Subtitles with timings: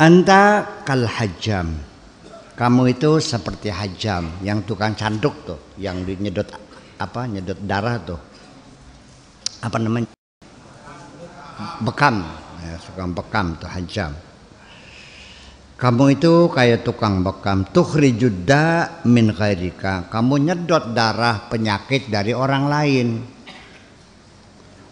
[0.00, 1.76] Anta kal hajam.
[2.56, 6.48] Kamu itu seperti hajam yang tukang canduk tuh, yang nyedot
[6.96, 7.28] apa?
[7.28, 8.16] Nyedot darah tuh.
[9.60, 10.08] Apa namanya?
[11.84, 12.24] Bekam.
[12.64, 14.16] Ya, tukang bekam tuh hajam.
[15.76, 17.68] Kamu itu kayak tukang bekam.
[17.68, 20.08] Tukhrijudda min ghairika.
[20.08, 23.06] Kamu nyedot darah penyakit dari orang lain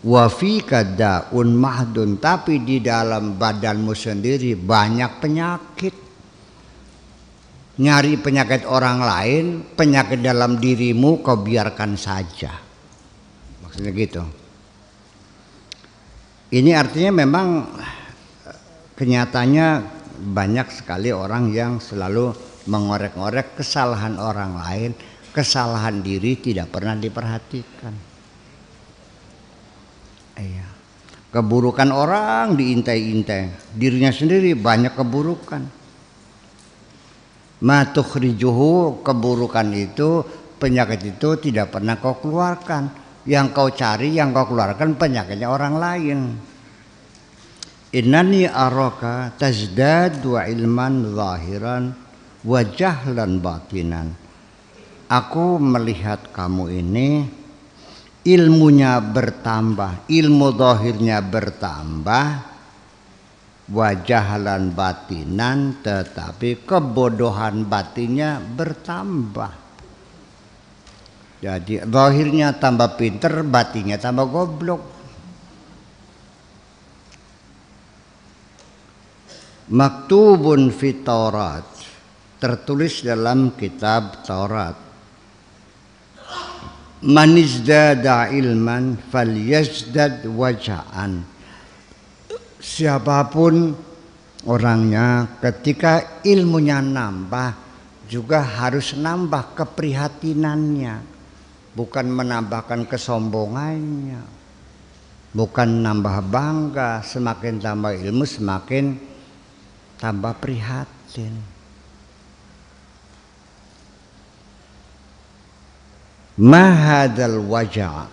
[0.05, 2.21] wa fika daun mahdun.
[2.21, 5.95] Tapi di dalam badanmu sendiri banyak penyakit.
[7.79, 9.45] Nyari penyakit orang lain
[9.79, 12.51] penyakit dalam dirimu kau biarkan saja.
[13.63, 14.23] Maksudnya gitu.
[16.49, 17.47] Ini artinya memang
[18.99, 19.69] kenyataannya
[20.19, 22.35] banyak sekali orang yang selalu
[22.67, 24.91] mengorek-ngorek kesalahan orang lain.
[25.31, 28.08] Kesalahan diri tidak pernah diperhatikan
[30.39, 30.67] Iya.
[31.29, 35.63] Keburukan orang diintai-intai, dirinya sendiri banyak keburukan.
[37.59, 40.25] Matukhrijuhu keburukan itu,
[40.57, 42.89] penyakit itu tidak pernah kau keluarkan.
[43.29, 46.19] Yang kau cari, yang kau keluarkan penyakitnya orang lain.
[47.93, 51.93] Innani araka tazdad wa ilman zahiran
[52.45, 54.17] wa jahlan batinan.
[55.09, 57.09] Aku melihat kamu ini
[58.29, 62.27] ilmunya bertambah, ilmu dohirnya bertambah,
[63.73, 69.53] wajahalan batinan tetapi kebodohan batinnya bertambah.
[71.39, 74.83] Jadi dohirnya tambah pinter, batinnya tambah goblok.
[79.69, 81.65] Maktubun fitorat
[82.41, 84.88] tertulis dalam kitab Taurat
[87.03, 91.23] man izdada ilman falyazdad waja'an
[92.59, 93.75] siapa pun
[94.47, 97.69] orangnya ketika ilmunya nambah
[98.09, 101.21] juga harus nambah keprihatinannya.
[101.77, 104.25] Bukan menambahkan kesombongannya.
[105.31, 108.97] Bukan nambah bangga semakin tambah ilmu semakin
[110.01, 111.58] tambah prihatin
[116.39, 118.07] mahadal wajah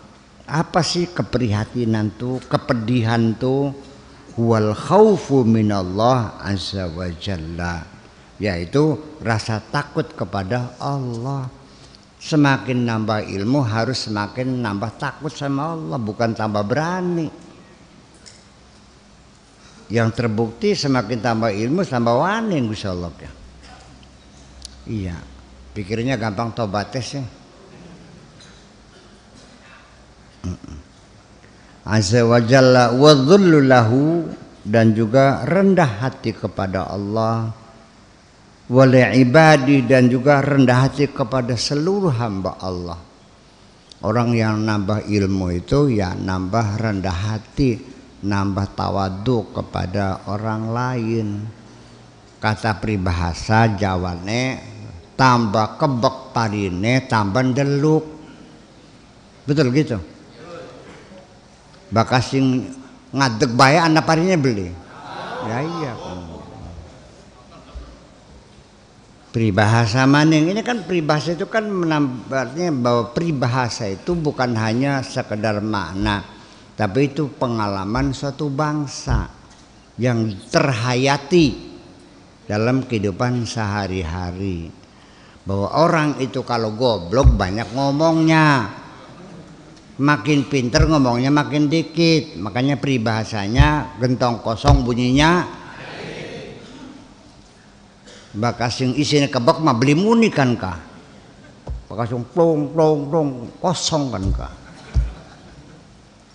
[0.46, 3.74] apa sih keprihatinan tuh kepedihan tuh
[4.38, 7.76] wal khaufu minallah azza wa jalla.
[8.36, 11.48] Yaitu rasa takut kepada Allah.
[12.20, 17.32] Semakin nambah ilmu harus semakin nambah takut sama Allah bukan tambah berani.
[19.88, 23.12] Yang terbukti semakin tambah ilmu tambah wani Allah.
[23.24, 23.32] Ya
[24.86, 25.18] iya
[25.74, 27.24] pikirnya gampang tobates ya
[31.86, 33.14] Azza wa jalla wa
[33.62, 34.26] lahu
[34.66, 37.54] dan juga rendah hati kepada Allah.
[38.66, 42.98] Wali ibadi dan juga rendah hati kepada seluruh hamba Allah.
[44.02, 47.78] Orang yang nambah ilmu itu ya nambah rendah hati
[48.26, 51.28] nambah tawadu kepada orang lain.
[52.42, 54.74] Kata pribahasa jawane
[55.16, 58.04] tambah kebek parine tambah deluk
[59.48, 59.98] betul gitu
[61.94, 62.70] bakas sing
[63.12, 64.70] ngadeg bae anak parinya beli.
[65.46, 65.94] Ya iya.
[69.30, 70.56] Pribahasa maning.
[70.56, 76.36] Ini kan pribahasa itu kan menambahnya bahwa pribahasa itu bukan hanya sekedar makna
[76.76, 79.32] tapi itu pengalaman suatu bangsa
[79.96, 81.56] yang terhayati
[82.52, 84.68] dalam kehidupan sehari-hari.
[85.48, 88.76] Bahwa orang itu kalau goblok banyak ngomongnya
[89.96, 92.36] makin pinter ngomongnya makin dikit.
[92.40, 95.64] Makanya peribahasanya gentong kosong bunyinya.
[98.36, 100.76] Bakas yang isinya kebak mah beli muni kan kah
[101.86, 103.30] bakas yang plong plong plong
[103.64, 104.54] kosong kan kah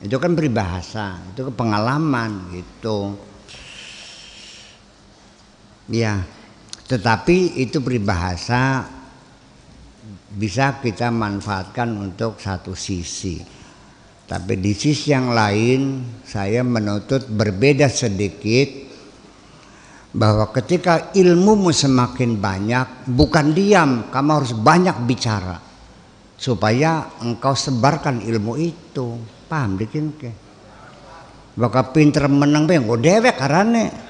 [0.01, 3.21] itu kan peribahasa itu pengalaman gitu.
[5.93, 6.25] Ya
[6.89, 8.89] tetapi itu peribahasa
[10.31, 13.43] bisa kita manfaatkan untuk satu sisi.
[14.31, 18.71] Tapi di sisi yang lain saya menuntut berbeda sedikit
[20.15, 25.59] bahwa ketika ilmumu semakin banyak bukan diam, kamu harus banyak bicara
[26.39, 29.19] supaya engkau sebarkan ilmu itu.
[29.51, 30.31] Paham bikin ke?
[31.59, 34.10] Bakal pinter menang be, gue dewek karane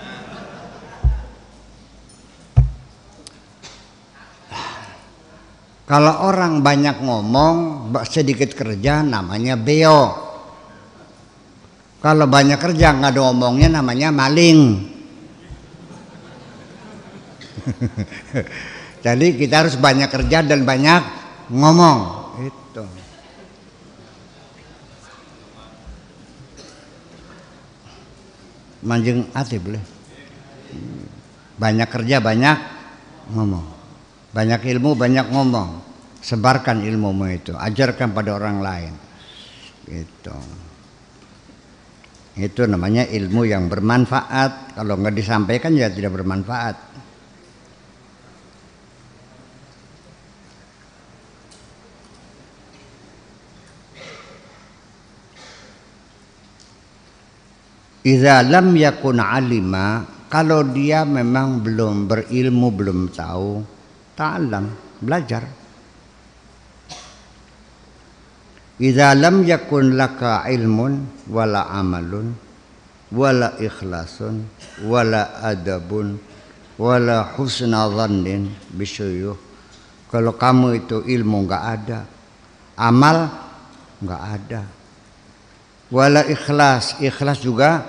[5.91, 10.15] Kalau orang banyak ngomong, sedikit kerja namanya beo.
[11.99, 14.87] Kalau banyak kerja nggak ada ngomongnya namanya maling.
[19.05, 21.03] Jadi kita harus banyak kerja dan banyak
[21.51, 21.99] ngomong.
[22.39, 22.87] Itu.
[28.87, 29.83] Manjeng hati boleh.
[31.59, 32.57] Banyak kerja banyak
[33.35, 33.80] ngomong.
[34.31, 35.71] Banyak ilmu banyak ngomong.
[36.21, 38.93] Sebarkan ilmumu itu, ajarkan pada orang lain.
[39.89, 40.37] Gitu.
[42.37, 44.77] Itu namanya ilmu yang bermanfaat.
[44.77, 46.77] Kalau nggak disampaikan ya tidak bermanfaat.
[58.01, 63.80] Iza lam yakun alima kalau dia memang belum berilmu belum tahu
[64.21, 64.65] ta'alam
[65.01, 65.49] belajar.
[68.81, 72.37] Iza lam yakun laka ilmun wala amalun
[73.13, 74.45] wala ikhlasun
[74.85, 76.21] wala adabun
[76.77, 79.37] wala husna dhannin bisyuyuh.
[80.13, 82.01] Kalau kamu itu ilmu enggak ada
[82.77, 83.29] amal
[84.01, 84.63] enggak ada
[85.93, 87.85] wala ikhlas ikhlas juga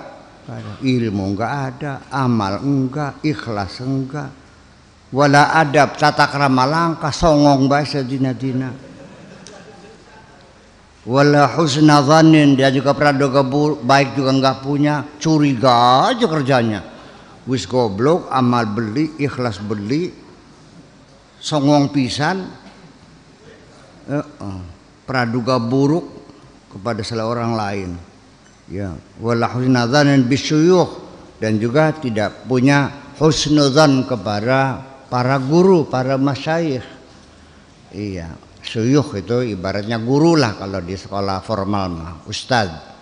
[0.46, 0.78] ada.
[0.84, 4.41] ilmu enggak ada amal enggak ikhlas enggak
[5.12, 8.72] wala adab tata krama langkah songong bahasa dina-dina.
[11.02, 13.44] Wala husna dhanin dia juga praduga
[13.82, 16.80] baik juga enggak punya curiga aja kerjanya.
[17.44, 20.14] Wis goblok amal beli ikhlas beli
[21.42, 22.46] songong pisan.
[24.02, 24.60] Uh, uh,
[25.06, 26.06] praduga buruk
[26.70, 27.90] kepada salah orang lain.
[28.70, 31.02] Ya wala husnadzan bisyuyukh
[31.42, 36.86] dan juga tidak punya husnudzan kepada para guru para masyayikh
[37.92, 38.32] iya
[38.64, 42.92] syuyukh itu ibaratnya guru lah kalau di sekolah formal mah ustaz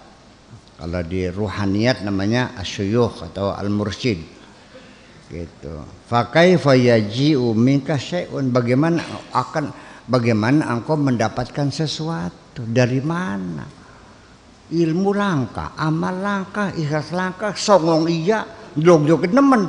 [0.80, 4.16] kalau di ruhaniyat namanya asyuyukh atau al-mursyid.
[5.28, 5.74] Gitu.
[6.08, 8.48] Fakaifa yaji'u minka syai'un?
[8.48, 9.68] Bagaimana akan
[10.08, 12.64] bagaimana engkau mendapatkan sesuatu?
[12.64, 13.68] Dari mana?
[14.72, 19.68] Ilmu langka, amal langka, ikhlas langka, songong iya, jog-jog nemen.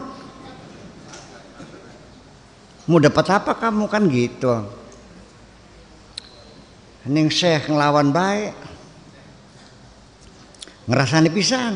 [2.90, 4.50] Mau dapat apa kamu kan gitu.
[7.10, 8.54] Ning syekh ngelawan baik.
[10.90, 11.76] Ngerasani pisan.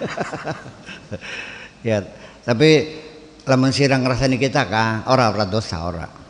[1.86, 2.02] ya,
[2.42, 2.98] tapi
[3.46, 6.20] lamun sirang ngerasani kita kan, ora ora dosa ora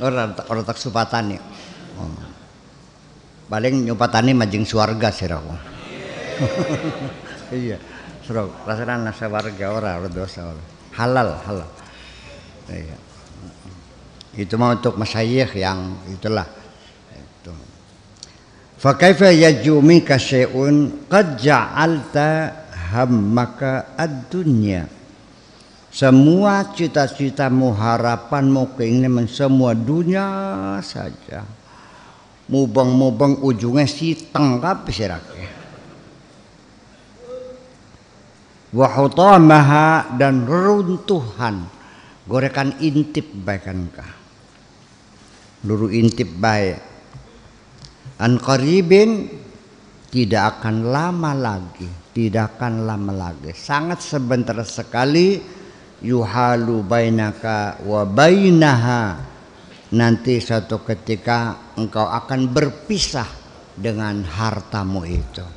[0.00, 1.40] orang orang tak supatani
[1.96, 2.10] oh.
[3.48, 5.54] paling nyupatani majeng suarga siraku
[7.64, 7.80] iya
[8.26, 11.70] serok rasanya nasa warga orang orang dosa orang halal halal.
[12.66, 12.98] Iya.
[14.36, 16.44] Itu mau untuk masyayikh yang itulah.
[17.14, 17.52] Itu.
[18.76, 22.28] Fakaifa yajumi kasyai'un qad ja'alta
[22.92, 24.84] hammaka ad-dunya.
[25.96, 31.40] Semua cita-citamu, harapanmu, keinginan semua dunia saja.
[32.52, 35.48] Mubang-mubang ujungnya si tengkap sirake.
[38.76, 41.64] Wahutamaha dan runtuhan.
[42.28, 44.12] Gorekan intip baikan kah.
[45.64, 46.76] Luru intip baik.
[48.20, 49.32] An qaribin
[50.12, 51.88] tidak akan lama lagi.
[52.12, 53.56] Tidak akan lama lagi.
[53.56, 55.40] Sangat sebentar sekali
[56.04, 59.16] yuhalu bainaka wa bainaha
[59.96, 63.28] nanti suatu ketika engkau akan berpisah
[63.76, 65.55] dengan hartamu itu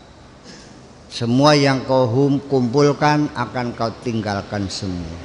[1.10, 5.18] semua yang kau hum, kumpulkan akan kau tinggalkan semua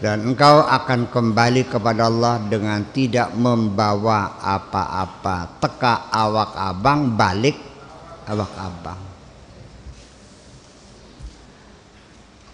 [0.00, 7.58] dan engkau akan kembali kepada Allah dengan tidak membawa apa-apa teka awak abang balik
[8.30, 9.10] awak abang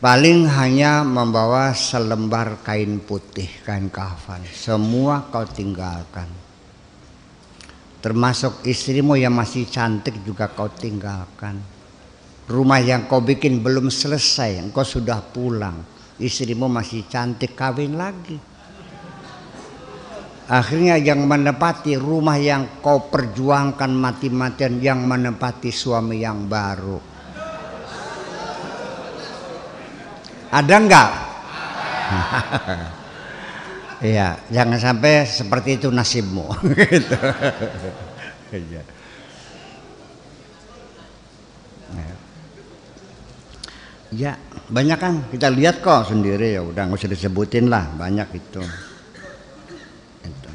[0.00, 4.45] paling hanya membawa selembar kain putih, kain kafan.
[4.47, 6.45] Semua kau tinggalkan.
[8.06, 11.58] Termasuk istrimu yang masih cantik juga kau tinggalkan.
[12.46, 15.82] Rumah yang kau bikin belum selesai, engkau sudah pulang.
[16.14, 18.38] Istrimu masih cantik, kawin lagi.
[20.46, 27.02] Akhirnya yang menepati rumah yang kau perjuangkan mati-matian yang menepati suami yang baru
[30.54, 31.10] Ada enggak?
[33.96, 36.52] Iya, jangan sampai seperti itu nasibmu.
[36.76, 37.16] gitu.
[38.52, 38.82] Iya.
[44.14, 44.38] Ya,
[44.70, 48.62] banyak kan kita lihat kok sendiri ya udah nggak usah disebutin lah banyak itu.
[50.22, 50.52] itu.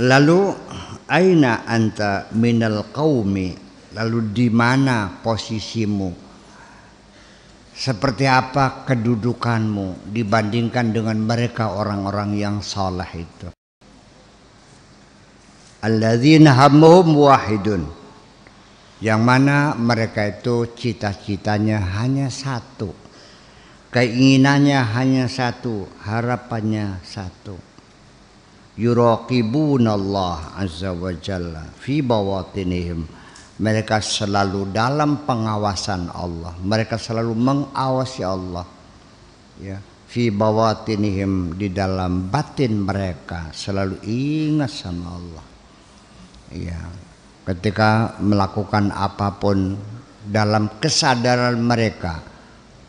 [0.00, 0.40] Lalu
[1.10, 3.52] aina anta minal qaumi
[3.92, 6.25] lalu di mana posisimu
[7.76, 13.52] seperti apa kedudukanmu dibandingkan dengan mereka orang-orang yang saleh itu?
[15.84, 17.84] Alladzina hammuhum wahidun.
[18.96, 22.96] Yang mana mereka itu cita-citanya hanya satu.
[23.92, 27.60] Keinginannya hanya satu harapannya satu.
[28.80, 33.04] Yuraqibunallah azza wa jalla fi bawatinihim
[33.56, 36.52] mereka selalu dalam pengawasan Allah.
[36.60, 38.66] Mereka selalu mengawasi Allah.
[39.56, 45.46] Ya fi bawatinihim di dalam batin mereka selalu ingat sama Allah.
[46.52, 46.80] Ya
[47.48, 49.80] ketika melakukan apa pun
[50.26, 52.20] dalam kesadaran mereka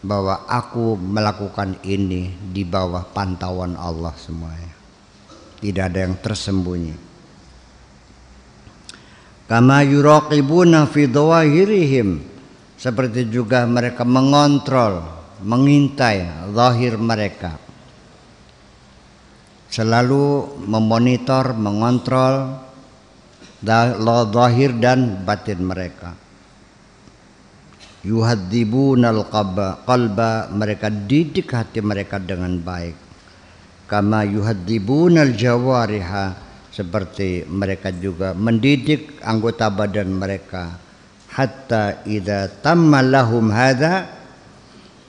[0.03, 4.75] bahwa aku melakukan ini di bawah pantauan Allah semuanya.
[5.57, 7.06] Tidak ada yang tersembunyi
[9.47, 12.37] kama yuraqibuna fi dhawahirihim.
[12.77, 15.01] Seperti juga mereka mengontrol
[15.41, 17.57] mengintai zahir mereka.
[19.67, 22.53] Selalu memonitor mengontrol
[24.29, 26.13] zahir dan batin mereka.
[28.05, 32.93] Yuhadzibunal qalba mereka didik hati mereka dengan baik.
[33.89, 36.25] Kama yuhadzibunal jawariha
[36.77, 40.77] seperti mereka juga mendidik anggota badan mereka.
[41.33, 44.05] Hatta idza tamma lahum hadza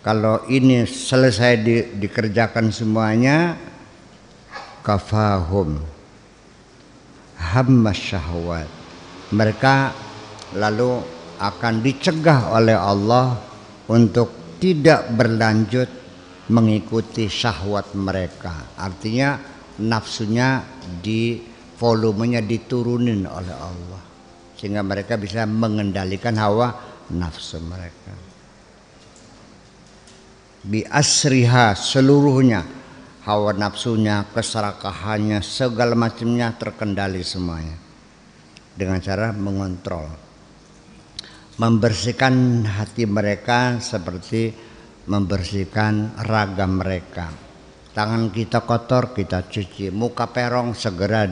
[0.00, 3.60] kalau ini selesai di, dikerjakan semuanya
[4.80, 5.76] kafahum.
[7.36, 8.68] Hamma syahwat.
[9.28, 9.92] Mereka
[10.56, 11.04] lalu
[11.36, 13.36] akan dicegah oleh Allah
[13.92, 15.92] untuk tidak berlanjut
[16.48, 18.72] mengikuti syahwat mereka.
[18.80, 19.36] Artinya
[19.78, 20.64] nafsunya
[21.04, 21.38] di
[21.78, 24.02] volumenya diturunin oleh Allah.
[24.58, 26.74] Sehingga mereka bisa mengendalikan hawa
[27.14, 28.12] nafsu mereka.
[30.66, 32.76] Bi asriha seluruhnya.
[33.22, 37.76] Hawa nafsunya, keserakahannya, segala macamnya terkendali semuanya.
[38.72, 40.08] Dengan cara mengontrol.
[41.60, 44.54] Membersihkan hati mereka seperti
[45.08, 47.28] membersihkan raga mereka.
[47.92, 51.26] Tangan kita kotor kita cuci, muka perong segera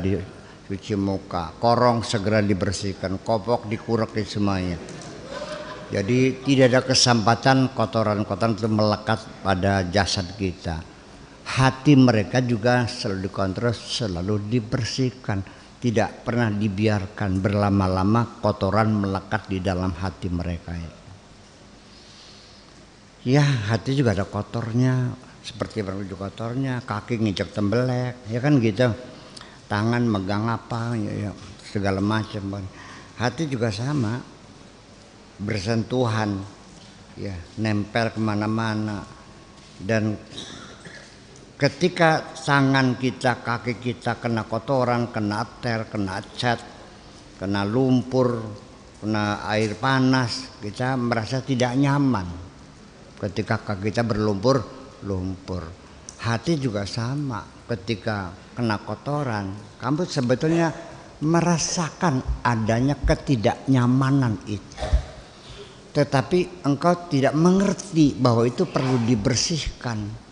[0.67, 4.75] dicuci muka, korong segera dibersihkan, kopok dikurek semuanya.
[5.87, 10.83] Jadi tidak ada kesempatan kotoran-kotoran itu melekat pada jasad kita.
[11.47, 15.47] Hati mereka juga selalu dikontrol, selalu dibersihkan.
[15.79, 20.75] Tidak pernah dibiarkan berlama-lama kotoran melekat di dalam hati mereka
[23.27, 25.11] ya hati juga ada kotornya
[25.43, 28.95] seperti baju kotornya kaki nginjek tembelek ya kan gitu
[29.67, 31.31] tangan megang apa ya, ya
[31.71, 32.63] segala macam.
[33.19, 34.35] Hati juga sama.
[35.37, 36.41] Bersentuhan
[37.21, 39.05] ya nempel ke mana-mana.
[39.77, 40.17] Dan
[41.61, 46.57] ketika tangan kita kaki kita kena kotoran kena ter kena cat
[47.37, 48.41] kena lumpur
[49.05, 52.29] kena air panas kita merasa tidak nyaman.
[53.21, 54.57] Ketika kaki kita berlumpur
[55.05, 55.69] lumpur.
[56.17, 59.53] Hati juga sama ketika kena kotoran.
[59.77, 60.73] Kamu sebetulnya
[61.21, 64.81] merasakan adanya ketidaknyamanan itu.
[65.93, 70.25] Tetapi engkau tidak mengerti bahwa itu perlu dibersihkan.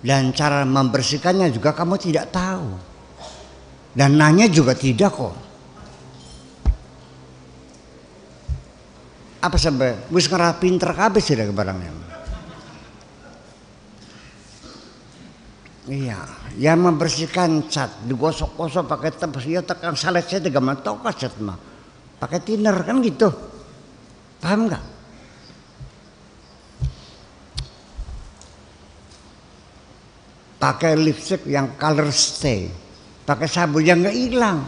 [0.00, 2.68] Dan cara membersihkannya juga kamu tidak tahu.
[3.92, 5.36] Dan nanya juga tidak kok.
[9.40, 11.92] Apa sampai wis ngerapin terkabis tidak barangnya?
[15.88, 16.20] Iya,
[16.58, 21.58] yang membersihkan cat digosok-gosok pakai tebas ya tekan salet saya tiga mantau cat mah.
[22.18, 23.28] Pakai thinner kan gitu.
[24.40, 24.84] Paham nggak?
[30.60, 32.68] Pakai lipstick yang color stay.
[33.24, 34.60] Pakai sabun yang nggak hilang.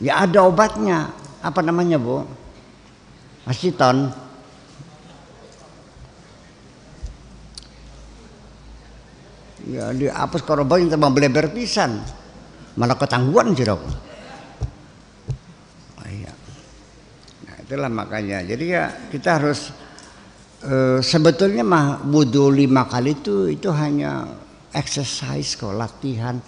[0.00, 1.12] Ya ada obatnya.
[1.44, 2.24] Apa namanya, Bu?
[3.44, 4.27] Asiton.
[9.68, 12.00] Ya dihapus korban yang terbang beleber pisan.
[12.78, 13.82] Malah ketangguhan dok
[15.98, 16.32] oh, iya.
[17.44, 18.38] nah itulah makanya.
[18.46, 19.74] Jadi ya kita harus
[20.62, 24.30] e, sebetulnya mah wudhu lima kali itu itu hanya
[24.72, 26.38] exercise kok latihan.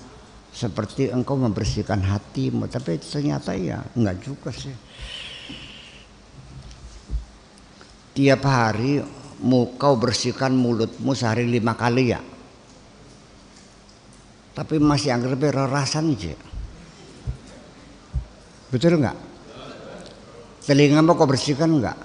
[0.51, 2.67] Seperti engkau membersihkan hatimu.
[2.67, 4.75] Tapi ternyata ya enggak juga sih.
[8.11, 8.99] Tiap hari
[9.47, 12.21] mau kau bersihkan mulutmu sehari lima kali ya
[14.53, 16.35] tapi masih anggap rerasan aja.
[18.71, 19.31] Betul nggak?
[20.71, 21.99] telingamu kau bersihkan enggak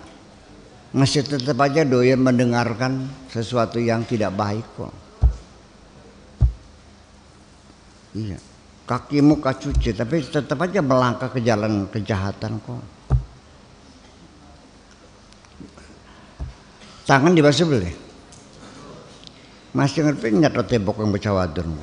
[0.96, 4.96] masih tetap aja doyan mendengarkan sesuatu yang tidak baik kok.
[8.16, 8.40] Iya.
[8.88, 12.82] Kakimu kacuci tapi tetap aja melangkah ke jalan kejahatan kok.
[17.06, 17.94] Tangan dibasuh boleh
[19.75, 21.75] masih ngerti nyat tembok yang baca wadon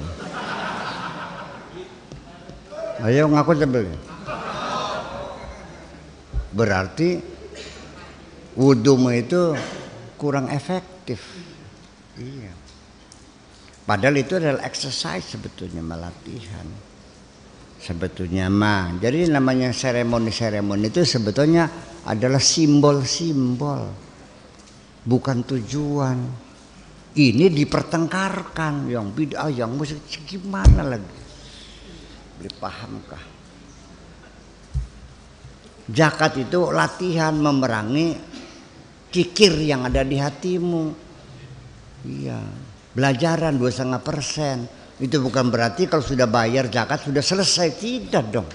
[3.03, 3.99] ayo ngaku sebelum
[6.53, 7.19] berarti
[8.55, 9.57] wudhumu itu
[10.21, 11.19] kurang efektif.
[12.21, 12.53] Iya.
[13.83, 16.69] Padahal itu adalah exercise sebetulnya melatihan.
[17.83, 21.67] Sebetulnya mah jadi namanya seremoni-seremoni itu sebetulnya
[22.07, 23.91] adalah simbol-simbol
[25.03, 26.19] bukan tujuan.
[27.13, 31.23] Ini dipertengkarkan yang bid'ah yang musik gimana lagi
[32.39, 33.33] boleh pahamkah
[35.91, 38.15] Zakat itu latihan memerangi
[39.11, 40.85] kikir yang ada di hatimu.
[42.07, 42.39] Iya,
[42.95, 44.59] belajaran dua setengah persen.
[45.03, 48.49] Itu bukan berarti kalau sudah bayar zakat sudah selesai tidak dong.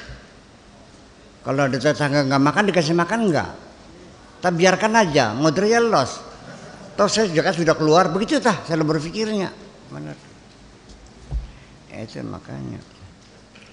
[1.43, 3.49] Kalau ada tetangga nggak makan dikasih makan nggak?
[4.41, 6.23] Tapi biarkan aja, modalnya los.
[6.95, 9.51] Toh saya zakat sudah keluar, begitu tah saya berpikirnya.
[9.91, 10.15] Benar.
[11.91, 12.96] Itu makanya.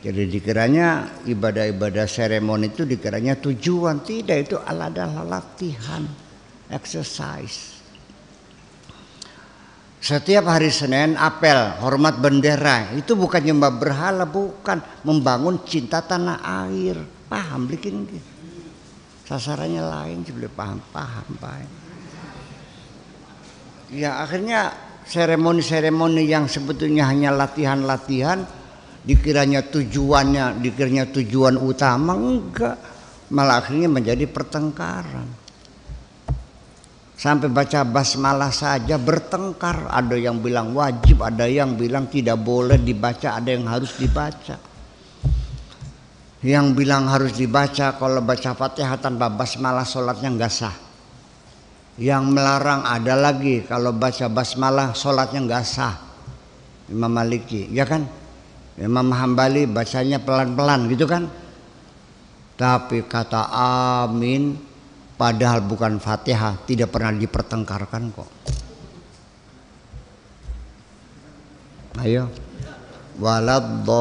[0.05, 4.05] Jadi dikiranya ibadah-ibadah seremoni itu dikiranya tujuan.
[4.05, 6.05] Tidak itu adalah latihan,
[6.69, 7.81] exercise.
[10.05, 12.93] Setiap hari Senin apel hormat bendera.
[12.93, 14.85] Itu bukan nyembah berhala bukan.
[15.09, 17.01] Membangun cinta tanah air.
[17.25, 18.21] Paham bikin gitu.
[19.25, 21.71] sasarannya lain boleh paham paham paham.
[23.89, 24.77] Ya akhirnya
[25.09, 28.45] seremoni-seremoni yang sebetulnya hanya latihan-latihan
[29.05, 32.77] dikiranya tujuannya dikiranya tujuan utama enggak.
[33.33, 35.29] Malah akhirnya menjadi pertengkaran.
[37.15, 39.89] Sampai baca basmalah saja bertengkar.
[39.89, 44.57] Ada yang bilang wajib ada yang bilang tidak boleh dibaca ada yang harus dibaca.
[46.45, 50.77] Yang bilang harus dibaca kalau baca fatihah tanpa basmalah sholatnya enggak sah.
[51.97, 55.97] Yang melarang ada lagi kalau baca basmalah sholatnya enggak sah.
[56.93, 58.05] Imam Maliki ya kan
[58.75, 61.31] Imam Hambali bacanya pelan-pelan gitu kan?
[62.59, 63.47] Tapi kata
[64.03, 64.59] amin
[65.15, 68.27] padahal bukan fatihah tidak pernah dipertengkarkan kok.
[72.03, 72.27] Ayo.
[73.15, 73.95] Waladhalin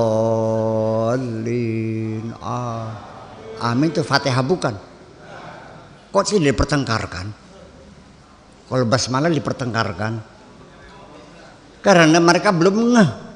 [2.42, 2.98] ah.
[3.62, 4.74] amin itu fatihah bukan?
[6.10, 7.30] Kok sih dipertengkarkan?
[8.66, 10.18] Kalau basmalah dipertengkarkan.
[11.86, 13.33] Karena mereka belum ngeh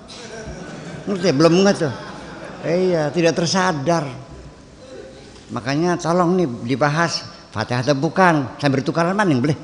[1.08, 1.88] ngerti belum ngerti
[2.68, 4.04] iya tidak tersadar.
[5.54, 7.24] Makanya tolong nih dibahas.
[7.48, 8.60] Fatihah atau bukan?
[8.60, 9.56] Saya bertukaran maning boleh?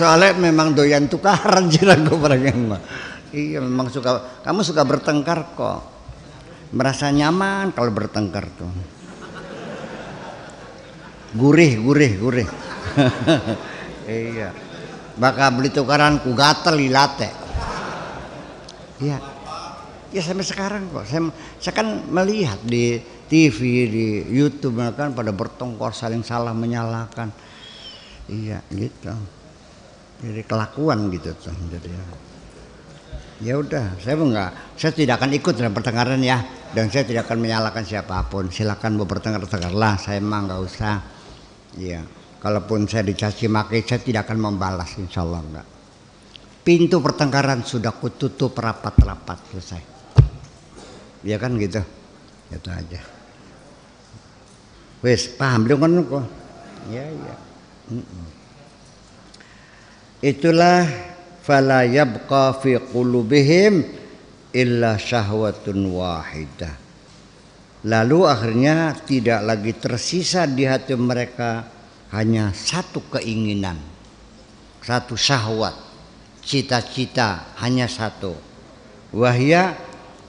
[0.00, 2.72] Soalnya memang doyan tukaran jirago barang
[3.30, 5.84] iya memang suka kamu suka bertengkar kok.
[6.72, 8.72] Merasa nyaman kalau bertengkar tuh.
[11.36, 12.48] Gurih gurih gurih
[14.10, 14.50] iya.
[15.14, 17.30] Bakal beli tukaran ku gatel ilate
[19.00, 19.18] iya.
[20.10, 21.06] Ya sampai sekarang kok.
[21.06, 21.30] Saya,
[21.62, 22.98] saya kan melihat di
[23.30, 27.30] TV di YouTube kan pada bertengkar saling salah menyalahkan.
[28.26, 29.14] Iya gitu.
[30.20, 31.90] Jadi kelakuan gitu tuh jadi
[33.40, 33.54] ya.
[33.56, 36.42] Udah saya enggak saya tidak akan ikut dalam pertengkaran ya.
[36.74, 38.50] Dan saya tidak akan menyalahkan siapa pun.
[38.50, 40.98] Silakan mau bertengkar tengkarlah saya emang nggak usah.
[41.78, 45.66] Iya Kalaupun saya dicaci maki, saya tidak akan membalas, insya Allah enggak.
[46.64, 49.82] Pintu pertengkaran sudah kututup rapat-rapat selesai.
[51.20, 51.84] Ya kan gitu,
[52.48, 53.00] itu aja.
[55.04, 56.24] Wes paham dong kan kok?
[56.88, 57.36] Ya ya.
[60.20, 60.84] Itulah
[61.44, 63.84] fala yabqa fi qulubihim
[64.52, 66.76] illa syahwatun wahidah.
[67.88, 71.79] Lalu akhirnya tidak lagi tersisa di hati mereka
[72.10, 73.78] hanya satu keinginan,
[74.82, 75.74] satu syahwat,
[76.42, 78.34] cita-cita hanya satu.
[79.14, 79.74] Wahya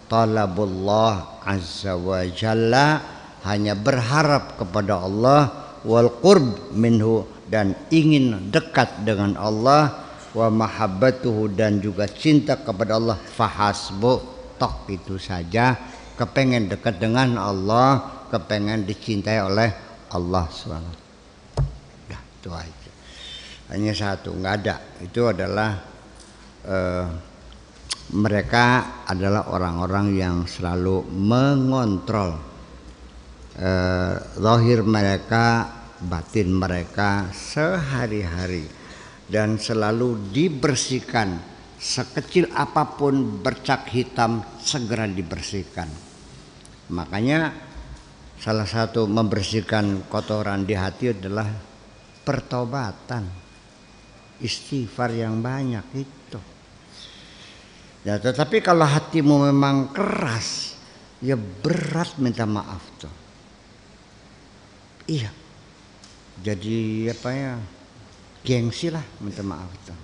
[0.10, 3.02] talabullah azza wa jalla
[3.48, 5.42] hanya berharap kepada Allah
[5.82, 13.18] wal qurb minhu dan ingin dekat dengan Allah wa mahabbatuhu dan juga cinta kepada Allah
[13.18, 14.14] fahasbu
[14.56, 15.76] tok itu saja
[16.16, 19.70] kepengen dekat dengan Allah kepengen dicintai oleh
[20.14, 21.01] Allah SWT
[22.42, 22.92] itu aja.
[23.70, 24.76] Hanya satu nggak ada.
[25.06, 25.78] Itu adalah
[26.66, 27.08] uh,
[28.12, 28.66] mereka
[29.08, 32.36] adalah orang-orang yang selalu mengontrol
[33.56, 35.46] eh, mereka,
[36.04, 38.68] batin mereka sehari-hari
[39.32, 41.40] dan selalu dibersihkan.
[41.82, 45.90] Sekecil apa pun bercak hitam segera dibersihkan.
[46.94, 47.50] Makanya
[48.38, 51.71] salah satu membersihkan kotoran di hati adalah
[52.22, 53.26] pertobatan,
[54.42, 56.40] istighfar yang banyak itu.
[58.02, 60.74] Ya, tetapi kalau hatimu memang keras,
[61.22, 63.14] ya berat minta maaf tuh.
[65.06, 65.30] Iya.
[66.42, 67.54] Jadi apa ya?
[68.42, 70.00] Gengsi lah minta maaf tuh.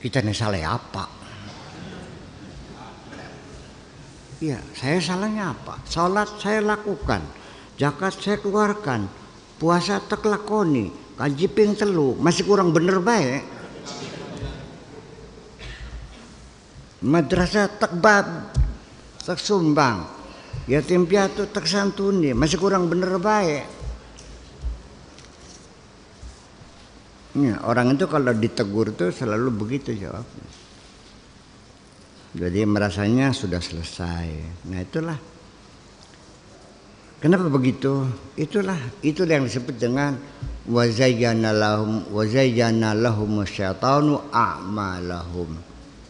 [0.00, 1.04] Kita nih salah apa?
[4.36, 5.80] Iya, saya salahnya apa?
[5.88, 7.24] Salat saya lakukan,
[7.80, 9.08] zakat saya keluarkan,
[9.56, 13.56] puasa tak lakoni, kaji ping telu, masih kurang bener baik.
[17.06, 18.50] madrasah takbab
[19.22, 20.16] tak sumbang.
[20.66, 23.62] Yatim piatu tak santuni masih kurang bener baik
[27.38, 30.48] ya, orang itu kalau ditegur tuh selalu begitu jawabnya.
[32.36, 34.28] Jadi merasanya sudah selesai.
[34.68, 35.16] Nah itulah
[37.26, 38.06] kenapa begitu
[38.38, 40.14] itulah itu yang disebut dengan
[40.70, 45.58] wazayyana lahum wazayyana lahum syaitanu a'malahum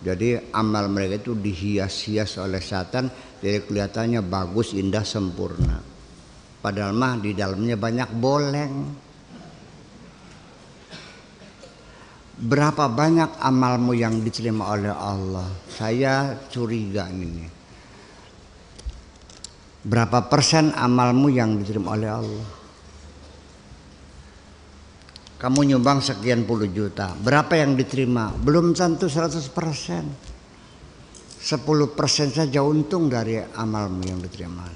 [0.05, 3.09] jadi amal mereka itu dihias-hias oleh setan
[3.41, 5.79] jadi kelihatannya bagus, indah, sempurna.
[6.61, 8.75] Padahal mah di dalamnya banyak boleng.
[12.37, 15.49] Berapa banyak amalmu yang diterima oleh Allah?
[15.73, 17.49] Saya curiga ini.
[19.87, 22.49] Berapa persen amalmu yang diterima oleh Allah?
[25.37, 27.13] kamu nyumbang sekian puluh juta.
[27.13, 28.33] Berapa yang diterima?
[28.33, 30.05] Belum tentu 100 persen.
[31.47, 31.63] 10
[31.95, 34.67] persen saja untung dari amalmu yang diterima.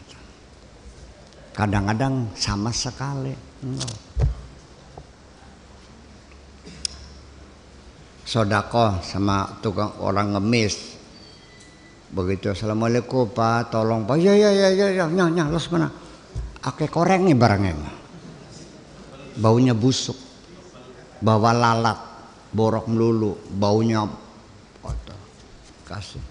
[1.51, 3.35] Kadang-kadang sama sekali.
[3.67, 3.89] No.
[8.31, 10.90] sodako sama tukang orang ngemis
[12.11, 14.19] begitu assalamualaikum pak tolong pak.
[14.19, 15.89] Ya ya ya ya ya nyah nyah los mana.
[16.61, 17.75] Ake koreng nih barangnya.
[19.41, 20.19] Baunya busuk
[21.23, 21.99] bawa lalat
[22.51, 24.05] borok melulu baunya
[24.83, 25.19] kotor
[25.87, 26.23] kasih.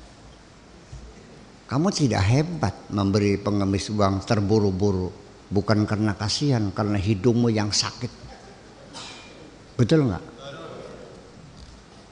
[1.69, 5.09] Kamu tidak hebat memberi pengemis uang terburu-buru
[5.49, 8.09] bukan karena kasihan karena hidungmu yang sakit.
[9.77, 10.25] Betul nggak?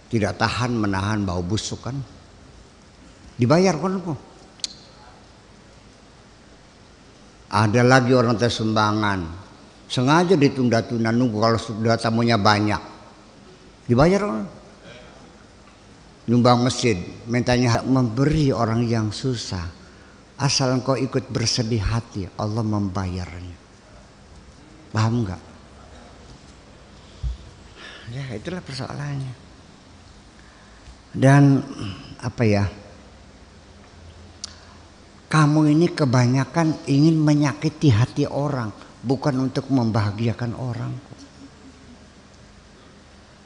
[0.08, 2.00] Tidak tahan menahan bau busuk kan
[3.38, 4.02] dibayar kan
[7.48, 9.48] ada lagi orang tersumbangan
[9.88, 12.80] sengaja ditunda-tunda nunggu kalau sudah tamunya banyak.
[13.88, 14.44] Dibayar
[16.28, 19.64] nyumbang masjid mintanya memberi orang yang susah.
[20.38, 23.58] Asal engkau ikut bersedih hati Allah membayarnya.
[24.94, 25.42] Paham nggak?
[28.14, 29.34] Ya itulah persoalannya.
[31.18, 31.66] Dan
[32.22, 32.70] apa ya
[35.28, 38.72] kamu ini kebanyakan ingin menyakiti hati orang
[39.04, 40.94] bukan untuk membahagiakan orang.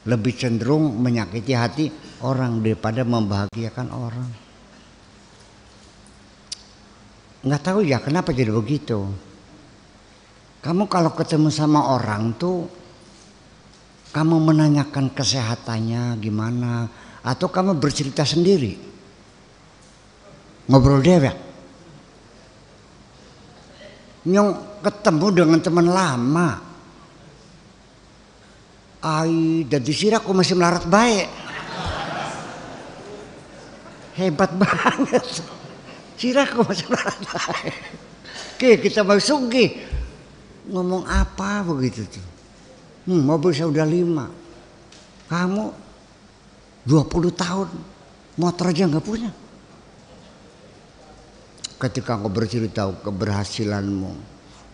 [0.06, 1.86] Lebih cenderung menyakiti hati
[2.22, 4.30] orang daripada membahagiakan orang.
[7.42, 9.02] Nggak tahu ya kenapa jadi begitu.
[10.62, 12.70] Kamu kalau ketemu sama orang tuh
[14.14, 16.86] kamu menanyakan kesehatannya gimana
[17.26, 18.78] atau kamu bercerita sendiri.
[20.70, 21.51] Ngobrol dewek.
[24.22, 26.48] Nyong ketemu dengan teman lama.
[29.02, 31.26] Ai dan disira aku masih melarat baik.
[34.14, 35.26] Hebat banget.
[36.14, 37.74] Siraku masih melarat baik.
[38.54, 39.74] Oke kita mau sugi.
[40.70, 42.26] Ngomong apa begitu tuh.
[43.10, 44.30] Hmm, mobil saya udah lima.
[45.26, 45.64] Kamu
[46.86, 47.68] 20 tahun
[48.38, 49.41] motor aja nggak punya.
[51.82, 54.14] Ketika kau bercerita keberhasilanmu,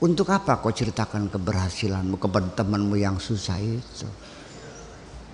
[0.04, 4.04] untuk apa kau ceritakan keberhasilanmu kepada temanmu yang susah itu?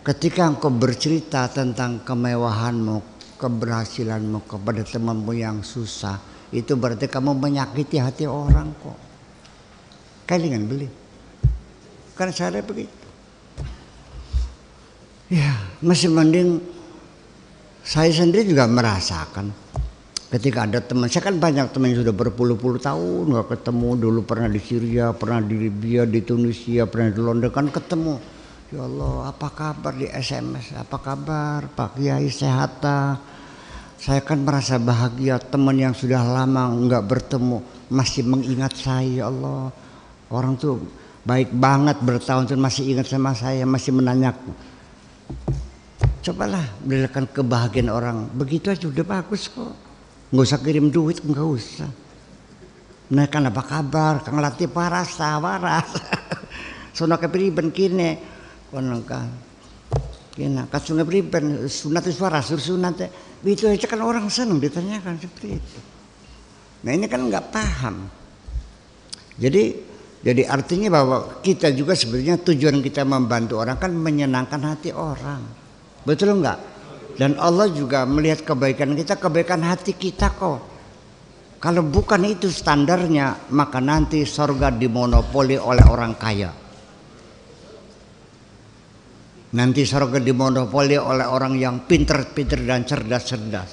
[0.06, 3.02] Ketika engkau bercerita tentang kemewahanmu,
[3.42, 6.22] keberhasilanmu kepada temanmu yang susah,
[6.54, 8.98] itu berarti kamu menyakiti hati orang kok.
[10.30, 10.87] Kalian beli.
[12.14, 13.02] Kan saya begitu.
[15.26, 16.62] Ya, masih mending
[17.82, 19.63] saya sendiri juga merasakan
[20.32, 23.88] ketika ada teman saya kan banyak teman yang sudah berpuluh-puluh tahun nggak ketemu.
[24.00, 28.14] Dulu pernah di Syria pernah di Libya di Tunisia pernah di London kan ketemu.
[28.72, 31.68] Ya Allah apa kabar di SMS apa kabar?
[31.70, 32.82] Pak Kiai sehat
[34.00, 37.58] saya kan merasa bahagia teman yang sudah lama nggak bertemu
[37.92, 39.70] masih mengingat saya ya Allah.
[40.32, 40.82] Orang tuh
[41.22, 44.52] baik banget bertahun-tahun masih ingat sama saya masih menanyaku
[46.24, 48.16] cobalah berikan kebahagiaan orang.
[48.32, 49.84] Begitu aja udah bagus kok
[50.35, 51.87] nggak usah kirim duit nggak usah.
[53.14, 54.27] Nah kan apa kabar?
[54.27, 55.94] Kang latih paras waras
[56.97, 58.18] sono kepriben kini
[58.66, 59.31] kono kan
[60.35, 61.70] kena kasungai priben.
[61.70, 63.07] Sunat suara sur sunat
[63.47, 65.79] itu aja kan orang senang ditanyakan seperti itu.
[66.83, 68.11] Nah ini kan nggak paham.
[69.38, 75.47] Jadi jadi artinya bahwa kita juga sebenarnya tujuan kita membantu orang kan menyenangkan hati orang.
[76.03, 76.73] Betul enggak
[77.14, 80.61] dan Allah juga melihat kebaikan kita kebaikan hati kita kok
[81.62, 86.64] kalau bukan itu standarnya maka nanti sorga dimonopoli oleh orang kaya
[89.55, 93.70] Nanti surga dimonopoli oleh orang yang pinter-pinter dan cerdas-cerdas.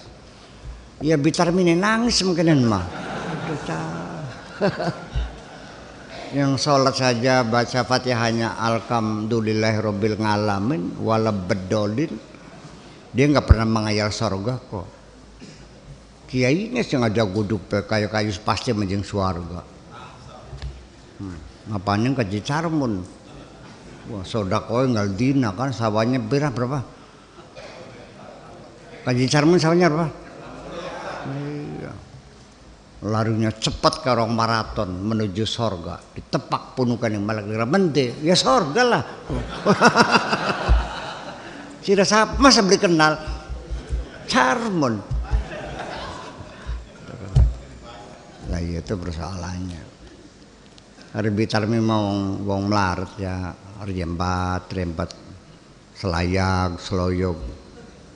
[1.01, 2.85] Ya bitar mini nangis mungkin mah.
[6.37, 11.33] yang sholat saja baca fatihahnya alhamdulillah robbil ngalamin wala
[13.11, 14.87] dia nggak pernah mengayal sorga kok
[16.31, 19.61] kiai ini sengaja guduk kayu-kayu pasti menjeng suarga
[21.19, 21.69] hmm.
[21.71, 23.03] ngapain kaji carmun
[24.09, 26.81] Wah, sodako nggak dina kan sawahnya berapa berapa?
[29.05, 30.09] Kaji Carmen sawahnya berapa?
[31.29, 31.91] Iya.
[33.07, 36.01] Larinya cepat ke orang maraton menuju sorga.
[36.01, 37.65] Ditepak punukan yang malah kira.
[38.21, 39.03] Ya sorga lah.
[41.81, 43.17] Sudah siapa masa beli kenal?
[44.29, 45.01] Charmon.
[48.53, 49.81] Nah itu persoalannya.
[51.11, 53.51] Bitarmi mau wong melarat ya
[53.83, 55.11] rembat rembat
[55.97, 57.35] selayag seloyog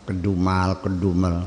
[0.05, 1.43] kedumal kedumel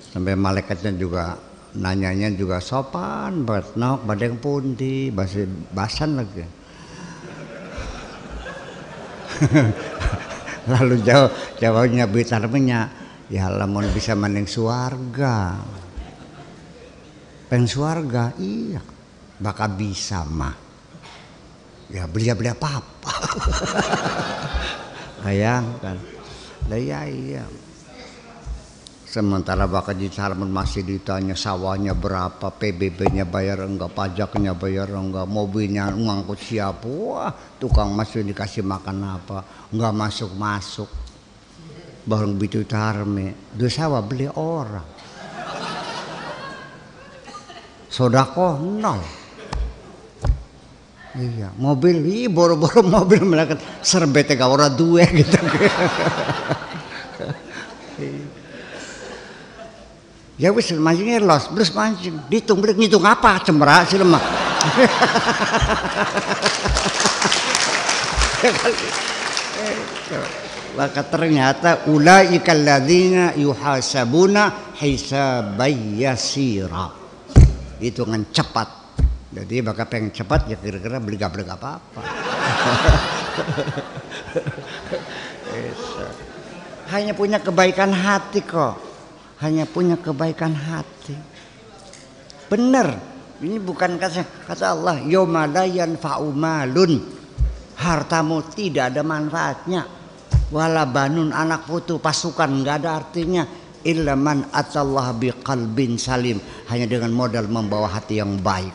[0.00, 1.36] sampai malaikatnya juga
[1.76, 5.44] nanyanya juga sopan banget nok badeng punti bahasa
[5.74, 6.46] basan lagi
[10.68, 12.80] lalu jawab jawabnya bitarmenya
[13.32, 15.60] ya lamun bisa mending suarga.
[17.48, 18.80] Pengen suarga iya.
[19.38, 20.56] Bakal bisa mah.
[21.88, 23.14] Ya beli beli apa apa
[25.24, 25.96] bayangkan.
[26.68, 27.67] Lah ya iya
[29.08, 35.88] sementara bakal di Salman masih ditanya sawahnya berapa PBB-nya bayar enggak pajaknya bayar enggak mobilnya
[35.88, 39.40] ngangkut siapa wah tukang masuk dikasih makan apa
[39.72, 40.92] enggak masuk masuk
[42.04, 44.96] baru begitu tarme dua sawah beli orang.
[47.88, 49.00] Sodako nol.
[51.18, 55.40] Iya, mobil, iya boro-boro mobil melakukan serbete gak orang dua gitu.
[60.38, 64.22] ya wis mancingnya los, terus mancing, dihitung beli ngitung apa cemera sih lemah.
[70.78, 76.86] Maka ternyata ulaika alladzina yuhasabuna hisabayyasira.
[77.82, 78.78] Hitungan cepat
[79.28, 82.00] jadi bakal pengen cepat ya kira-kira beli apa-apa.
[86.88, 88.87] Hanya punya kebaikan hati kok.
[89.38, 91.14] Hanya punya kebaikan hati.
[92.50, 93.18] Benar.
[93.38, 96.98] Ini bukan kata kata Allah, yomadayan faumalun.
[97.78, 99.86] Hartamu tidak ada manfaatnya.
[100.50, 103.46] Wala banun anak putu pasukan nggak ada artinya
[103.86, 106.40] illa man atallah biqalbin salim
[106.72, 108.74] hanya dengan modal membawa hati yang baik